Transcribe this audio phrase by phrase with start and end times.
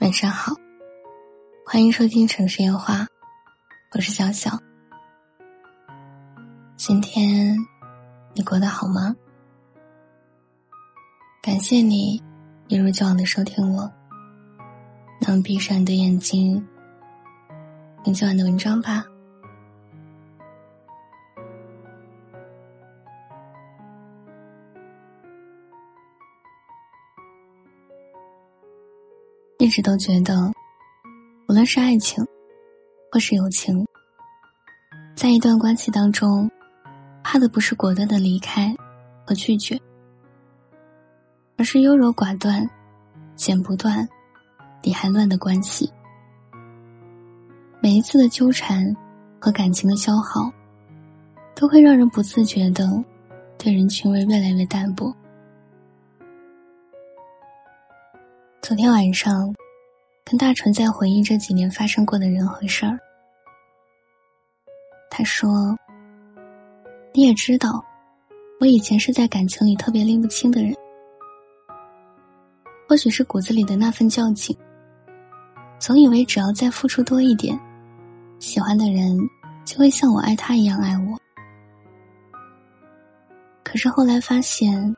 [0.00, 0.54] 晚上好，
[1.66, 3.06] 欢迎收听城市烟花，
[3.92, 4.58] 我是小小。
[6.74, 7.54] 今天
[8.32, 9.14] 你过得好吗？
[11.42, 12.18] 感谢你
[12.68, 13.92] 一如既往的收听我。
[15.20, 16.66] 那么闭上你的眼睛，
[18.02, 19.04] 听今晚的文章吧。
[29.60, 30.50] 一直都觉得，
[31.46, 32.26] 无论是爱情，
[33.12, 33.86] 或是友情，
[35.14, 36.50] 在一段关系当中，
[37.22, 38.74] 怕的不是果断的离开
[39.22, 39.78] 和拒绝，
[41.58, 42.66] 而是优柔寡断、
[43.36, 44.08] 剪不断、
[44.80, 45.92] 理还乱的关系。
[47.82, 48.96] 每一次的纠缠
[49.38, 50.50] 和感情的消耗，
[51.54, 52.88] 都会让人不自觉的
[53.58, 55.14] 对人情味越来越淡薄。
[58.70, 59.52] 昨天晚上，
[60.24, 62.96] 跟大纯在回忆这几年发生过的人和事儿。
[65.10, 65.76] 他说
[67.12, 67.84] ：“你也知道，
[68.60, 70.72] 我以前是在感情里特别拎不清的人。
[72.88, 74.56] 或许是骨子里的那份较劲，
[75.80, 77.58] 总以为只要再付出多一点，
[78.38, 79.18] 喜欢的人
[79.64, 81.18] 就会像我爱他一样爱我。
[83.64, 84.94] 可是后来发现，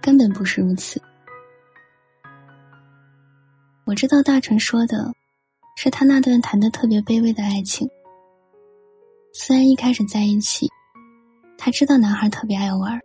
[0.00, 0.98] 根本不是如此。”
[3.90, 5.12] 我知道大成说的，
[5.74, 7.90] 是他那段谈的特别卑微的爱情。
[9.32, 10.68] 虽然一开始在一起，
[11.58, 13.00] 他知道男孩特别爱玩，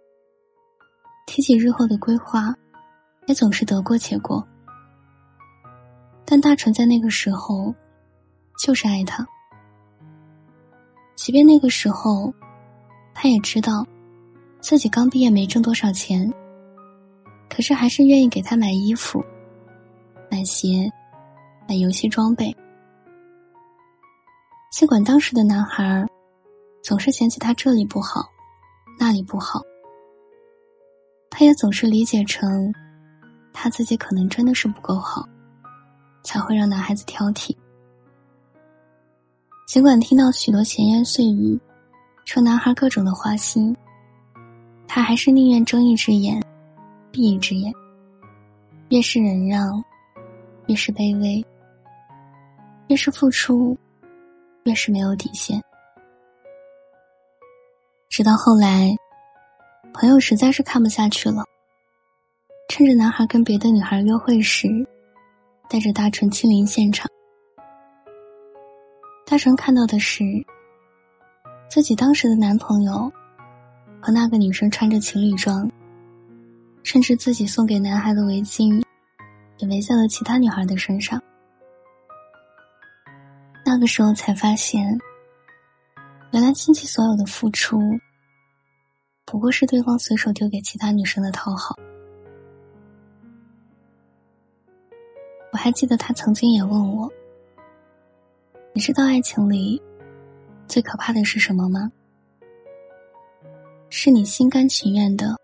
[1.25, 2.53] 提起日后的规划，
[3.25, 4.47] 也总是得过且过。
[6.23, 7.73] 但大成在那个时候，
[8.59, 9.27] 就是爱他。
[11.15, 12.31] 即便那个时候，
[13.11, 13.83] 他也知道，
[14.59, 16.31] 自己刚毕业没挣多少钱，
[17.49, 19.25] 可是还是愿意给他买衣服。
[20.35, 20.91] 买鞋，
[21.65, 22.53] 买游戏装备。
[24.69, 26.05] 尽管当时的男孩
[26.83, 28.27] 总是嫌弃他这里不好，
[28.99, 29.61] 那里不好，
[31.29, 32.69] 他也总是理解成
[33.53, 35.25] 他自己可能真的是不够好，
[36.21, 37.55] 才会让男孩子挑剔。
[39.65, 41.57] 尽管听到许多闲言碎语，
[42.25, 43.73] 说男孩各种的花心，
[44.85, 46.43] 他还是宁愿睁一只眼
[47.09, 47.73] 闭一只眼，
[48.89, 49.81] 越是忍让。
[50.67, 51.45] 越是卑微，
[52.87, 53.77] 越是付出，
[54.63, 55.61] 越是没有底线。
[58.09, 58.95] 直到后来，
[59.93, 61.43] 朋友实在是看不下去了，
[62.69, 64.67] 趁着男孩跟别的女孩约会时，
[65.69, 67.09] 带着大纯亲临现场。
[69.25, 70.23] 大纯看到的是，
[71.67, 73.11] 自己当时的男朋友
[73.99, 75.69] 和那个女生穿着情侣装，
[76.83, 78.84] 甚至自己送给男孩的围巾。
[79.57, 81.21] 也围在了其他女孩的身上。
[83.65, 84.97] 那个时候才发现，
[86.31, 87.79] 原来亲戚所有的付出，
[89.25, 91.75] 不过是对方随手丢给其他女生的讨好。
[95.51, 97.11] 我还记得他曾经也问我
[98.73, 99.81] ：“你知道爱情里
[100.67, 101.91] 最可怕的是什么吗？
[103.89, 105.37] 是你心甘情愿的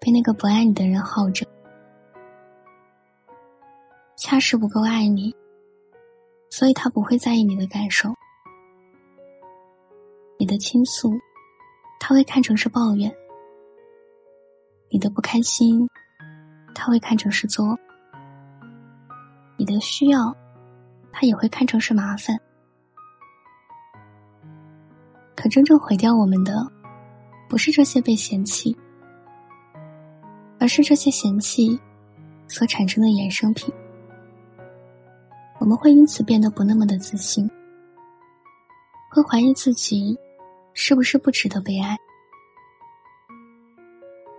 [0.00, 1.46] 被那个不爱你的人耗着。”
[4.30, 5.34] 恰是不够爱你，
[6.50, 8.10] 所以他不会在意你的感受。
[10.38, 11.18] 你的倾诉，
[11.98, 13.10] 他会看成是抱怨；
[14.90, 15.88] 你的不开心，
[16.74, 17.74] 他会看成是作；
[19.56, 20.36] 你的需要，
[21.10, 22.38] 他也会看成是麻烦。
[25.34, 26.70] 可真正毁掉我们的，
[27.48, 28.76] 不是这些被嫌弃，
[30.60, 31.80] 而是这些嫌弃
[32.46, 33.72] 所产生的衍生品。
[35.60, 37.50] 我们会因此变得不那么的自信，
[39.10, 40.16] 会怀疑自己
[40.72, 41.96] 是不是不值得被爱。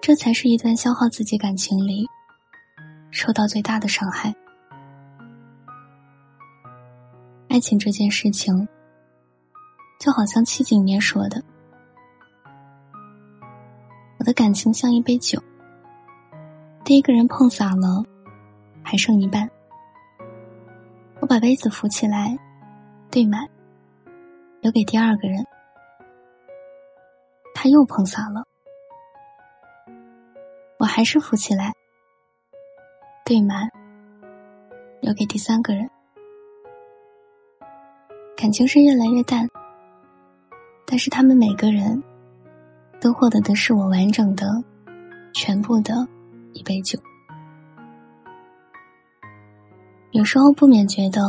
[0.02, 2.08] 这才是一段消耗自己感情里
[3.12, 4.34] 受到最大的伤害。
[7.50, 8.68] 爱情这件事情，
[10.00, 11.44] 就好像七景年说的
[14.20, 15.44] ：“我的感情像一杯酒，
[16.86, 18.04] 第一个人碰洒了，
[18.82, 19.48] 还剩一半。”
[21.30, 22.36] 把杯子扶起来，
[23.12, 23.48] 兑满，
[24.62, 25.46] 留给第二个人。
[27.54, 28.44] 他又碰洒了，
[30.80, 31.72] 我还是扶起来，
[33.24, 33.70] 兑满，
[35.02, 35.88] 留给第三个人。
[38.36, 39.48] 感情是越来越淡，
[40.84, 42.02] 但是他们每个人
[43.00, 44.48] 都获得的是我完整的、
[45.32, 45.94] 全部的
[46.54, 47.00] 一杯酒。
[50.20, 51.22] 有时候不免觉得，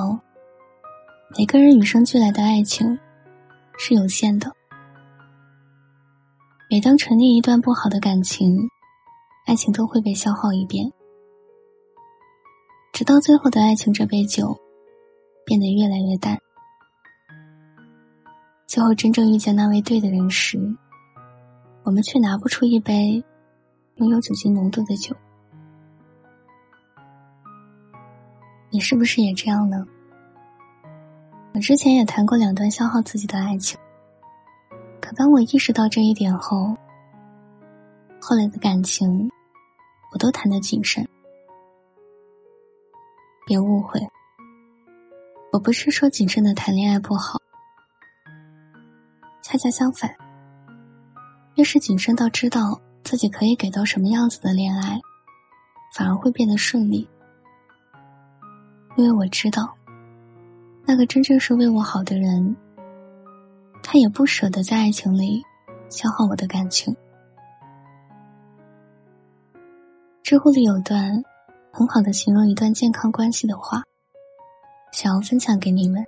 [1.38, 2.98] 每个人与生俱来的爱情
[3.78, 4.50] 是有限的。
[6.68, 8.68] 每当沉溺一段不好的感情，
[9.46, 10.92] 爱情都会被消耗一遍，
[12.92, 14.58] 直到最后的爱情这杯酒
[15.46, 16.36] 变得越来越淡。
[18.66, 20.58] 最后真正遇见那位对的人时，
[21.84, 23.22] 我们却拿不出一杯
[23.98, 25.14] 拥有酒精浓度的酒。
[28.80, 29.86] 是不是也这样呢？
[31.52, 33.78] 我之前也谈过两段消耗自己的爱情，
[35.00, 36.76] 可当我意识到这一点后，
[38.20, 39.30] 后来的感情
[40.12, 41.06] 我都谈得谨慎。
[43.46, 44.00] 别误会，
[45.52, 47.40] 我不是说谨慎的谈恋爱不好。
[49.42, 50.14] 恰恰相反，
[51.56, 55.00] 越是谨慎到知道自己可以给到什么样子的恋爱，
[55.96, 57.08] 反而会变得顺利。
[59.00, 59.74] 因为我知道，
[60.84, 62.54] 那个真正是为我好的人，
[63.82, 65.42] 他也不舍得在爱情里
[65.88, 66.94] 消耗我的感情。
[70.22, 71.24] 知乎里有段
[71.72, 73.82] 很好的形容一段健康关系的话，
[74.92, 76.04] 想要分享给你们。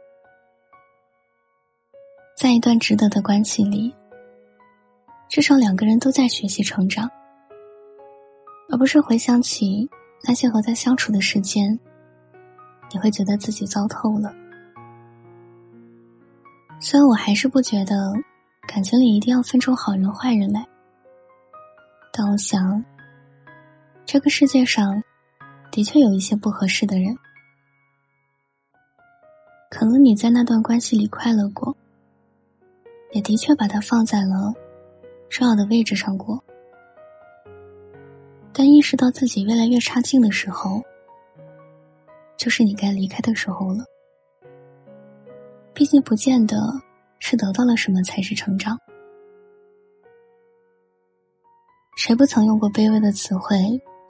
[2.37, 3.95] 在一段值得的关系里，
[5.31, 7.11] 至少两个人都在学习成长，
[8.71, 9.89] 而不是回想起
[10.29, 11.81] 那些和他相处的时间，
[12.93, 14.33] 你会觉得自己糟透了。
[16.81, 18.13] 虽然我还是不觉得
[18.69, 20.67] 感情里一定要分出好人坏人来，
[22.13, 22.85] 但我想，
[24.05, 25.03] 这个世界上
[25.71, 27.17] 的确有一些不合适的人，
[29.71, 31.77] 可能你在那段关系里快乐过。
[33.13, 34.55] 也的确把它放在了
[35.29, 36.43] 重要的位置上过，
[38.55, 40.83] 但意识到自己越来越差劲的时候，
[42.37, 43.85] 就是你该离开的时候了。
[45.75, 46.57] 毕竟，不见得
[47.19, 48.79] 是得到了什么才是成长。
[51.97, 53.57] 谁不曾用过卑微的词汇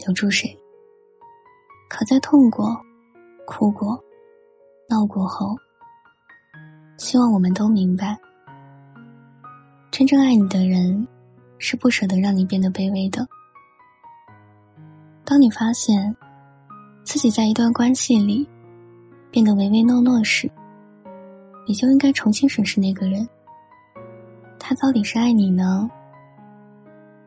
[0.05, 0.57] 留住谁？
[1.89, 2.81] 可在痛过、
[3.47, 4.03] 哭过、
[4.89, 5.55] 闹过后，
[6.97, 8.19] 希望我们都明白。
[9.91, 11.07] 真正爱你的人，
[11.59, 13.27] 是不舍得让你变得卑微的。
[15.23, 16.17] 当你发现
[17.05, 18.49] 自己在一段关系里
[19.31, 20.51] 变得唯唯诺诺时，
[21.67, 23.29] 你就应该重新审视那个人，
[24.59, 25.91] 他到底是爱你呢，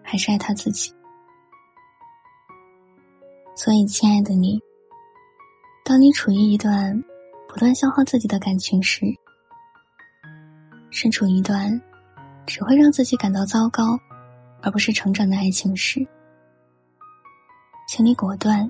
[0.02, 0.94] 还是爱他自己？
[3.56, 4.60] 所以，亲爱的你，
[5.84, 7.04] 当你处于一段
[7.48, 9.06] 不断消耗自己的感情时，
[10.90, 11.82] 身处一段。
[12.48, 14.00] 只会让自己感到糟糕，
[14.62, 16.08] 而不是成长的爱情时，
[17.88, 18.70] 请你果断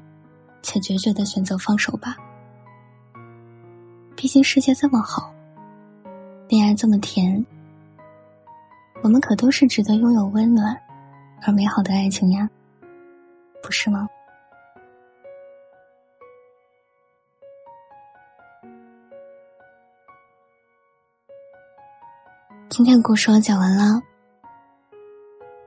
[0.66, 2.18] 且决绝的选择放手吧。
[4.16, 5.32] 毕竟世界这么好，
[6.48, 7.46] 恋爱这么甜，
[9.04, 10.76] 我们可都是值得拥有温暖
[11.46, 12.50] 而美好的爱情呀，
[13.62, 14.10] 不是吗？
[22.70, 24.02] 今天故事我讲完了，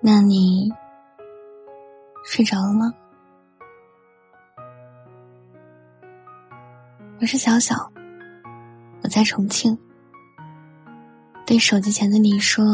[0.00, 0.72] 那你
[2.24, 2.92] 睡着了吗？
[7.28, 7.92] 是小小，
[9.02, 9.76] 我在重庆，
[11.44, 12.64] 对手机前的你说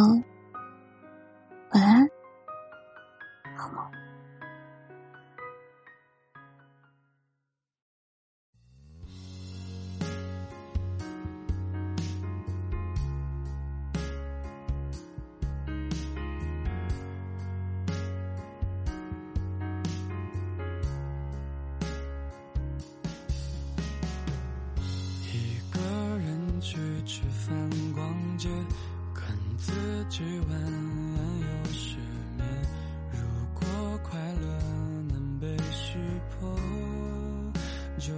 [29.15, 29.23] 跟
[29.57, 29.73] 自
[30.11, 31.97] 己晚安又失
[32.37, 32.47] 眠，
[33.11, 33.19] 如
[33.55, 33.67] 果
[34.03, 34.47] 快乐
[35.09, 35.99] 能被识
[36.29, 36.55] 破
[37.99, 38.13] 就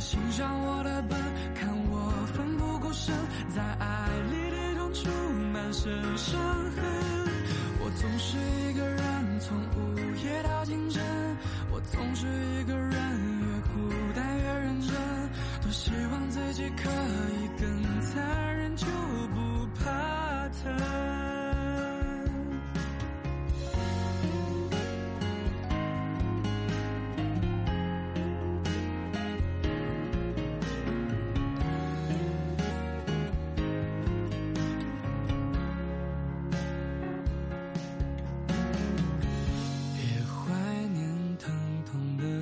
[0.00, 1.18] 欣赏我的笨？
[1.54, 3.14] 看我奋不顾身，
[3.48, 5.08] 在爱里跌撞出
[5.52, 6.84] 满身伤痕。
[7.80, 11.02] 我总是一个人，从午夜到清晨。
[11.70, 14.94] 我总是一个人，越孤单越认真。
[15.62, 17.95] 多希望自己可以更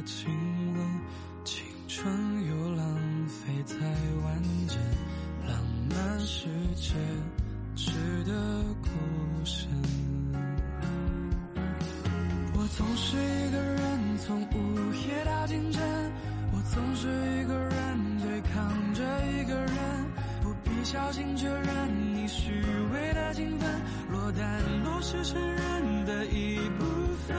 [0.05, 0.29] 亲
[0.75, 1.01] 吻，
[1.45, 2.07] 青春
[2.47, 3.77] 又浪费在
[4.23, 4.79] 完整
[5.49, 5.59] 浪
[5.89, 6.93] 漫世界，
[7.75, 7.93] 值
[8.25, 8.33] 得
[8.83, 8.89] 孤
[9.45, 9.67] 身。
[12.53, 15.83] 我总是一个人，从午夜到清晨。
[16.53, 19.75] 我总是一个人，对抗着一个人。
[20.43, 22.53] 不必小心确认你虚
[22.93, 23.81] 伪的兴奋，
[24.11, 26.85] 落单都是成人的一部
[27.27, 27.37] 分。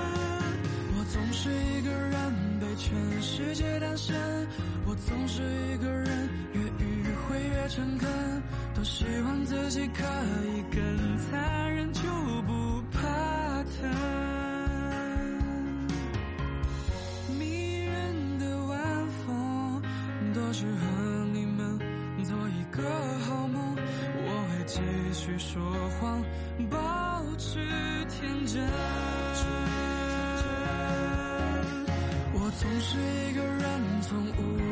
[0.98, 2.45] 我总是一个人。
[2.78, 4.16] 全世界单身，
[4.86, 8.10] 我总是一个人越迂回越诚恳，
[8.74, 10.04] 多希望自己可
[10.46, 12.02] 以更残忍，就
[12.46, 13.90] 不怕疼。
[17.40, 19.82] 迷人的晚风，
[20.34, 21.80] 多适合你们
[22.24, 22.84] 做一个
[23.26, 23.76] 好梦。
[24.28, 24.82] 我会继
[25.14, 25.62] 续说
[26.00, 26.22] 谎，
[26.70, 27.58] 保持
[28.10, 28.68] 天真。
[32.58, 34.65] 总是一个人，从无